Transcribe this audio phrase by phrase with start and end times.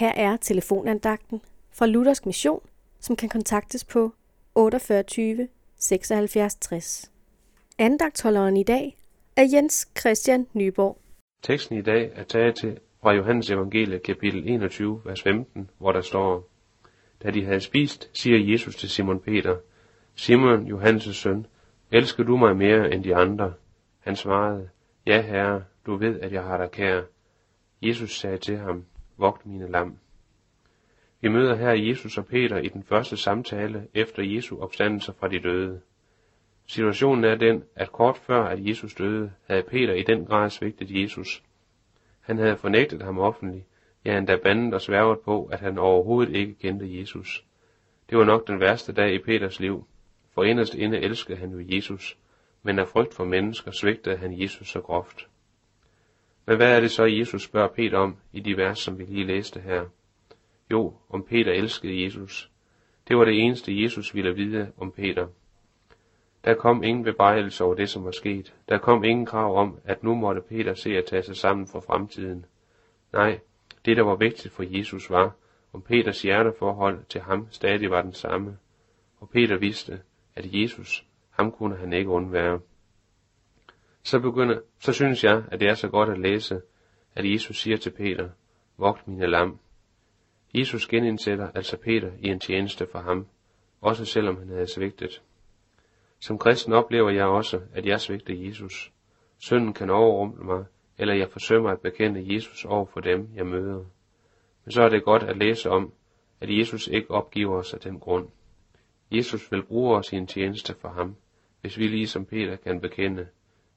[0.00, 1.40] Her er telefonandagten
[1.72, 2.60] fra Luthersk Mission,
[3.00, 4.12] som kan kontaktes på
[4.54, 7.10] 48 76 60.
[7.78, 8.96] Andagtholderen i dag
[9.36, 10.98] er Jens Christian Nyborg.
[11.42, 16.00] Teksten i dag er taget til fra Johannes evangelie kapitel 21, vers 15, hvor der
[16.00, 16.48] står,
[17.22, 19.56] Da de havde spist, siger Jesus til Simon Peter,
[20.14, 21.46] Simon, Johannes' søn,
[21.92, 23.52] elsker du mig mere end de andre?
[23.98, 24.68] Han svarede,
[25.06, 27.02] Ja, herre, du ved, at jeg har dig kær.
[27.82, 28.84] Jesus sagde til ham,
[29.20, 29.98] Vogt mine lam.
[31.20, 35.40] Vi møder her Jesus og Peter i den første samtale efter Jesu opstandelse fra de
[35.40, 35.80] døde.
[36.66, 41.02] Situationen er den, at kort før at Jesus døde, havde Peter i den grad svigtet
[41.02, 41.42] Jesus.
[42.20, 43.64] Han havde fornægtet ham offentligt,
[44.04, 47.44] ja endda bandet og sværget på, at han overhovedet ikke kendte Jesus.
[48.10, 49.86] Det var nok den værste dag i Peters liv,
[50.34, 52.18] for inderst inde elskede han jo Jesus,
[52.62, 55.29] men af frygt for mennesker svigtede han Jesus så groft.
[56.50, 59.26] Men hvad er det så, Jesus spørger Peter om i de vers, som vi lige
[59.26, 59.84] læste her?
[60.70, 62.50] Jo, om Peter elskede Jesus.
[63.08, 65.26] Det var det eneste, Jesus ville vide om Peter.
[66.44, 68.54] Der kom ingen bebrejdelse over det, som var sket.
[68.68, 71.80] Der kom ingen krav om, at nu måtte Peter se at tage sig sammen for
[71.80, 72.46] fremtiden.
[73.12, 73.40] Nej,
[73.84, 75.32] det der var vigtigt for Jesus var,
[75.72, 78.56] om Peters hjerteforhold til ham stadig var den samme.
[79.20, 80.00] Og Peter vidste,
[80.36, 82.60] at Jesus, ham kunne han ikke undvære.
[84.02, 86.60] Så, begynder, så synes jeg, at det er så godt at læse,
[87.14, 88.28] at Jesus siger til Peter,
[88.76, 89.58] vogt mine lam.
[90.54, 93.26] Jesus genindsætter altså Peter i en tjeneste for ham,
[93.80, 95.22] også selvom han havde svigtet.
[96.20, 98.92] Som kristen oplever jeg også, at jeg svigter Jesus.
[99.38, 100.64] Synden kan overrumple mig,
[100.98, 103.84] eller jeg forsømmer at bekende Jesus over for dem, jeg møder.
[104.64, 105.92] Men så er det godt at læse om,
[106.40, 108.28] at Jesus ikke opgiver os af den grund.
[109.10, 111.16] Jesus vil bruge os i en tjeneste for ham,
[111.60, 113.26] hvis vi ligesom Peter kan bekende,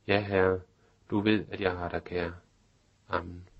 [0.07, 0.59] ja herre,
[1.09, 2.31] du ved, at jeg har dig kær.
[3.09, 3.52] Amen.